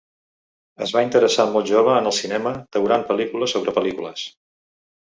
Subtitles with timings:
[0.85, 4.31] Es va interessar molt jove en el cinema, devorant pel·lícules sobre pel·lícules.